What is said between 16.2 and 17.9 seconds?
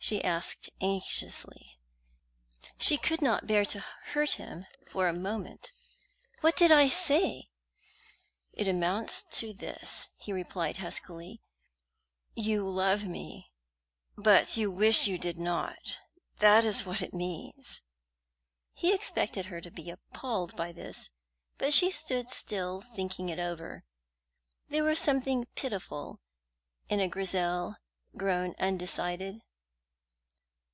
that is what it means."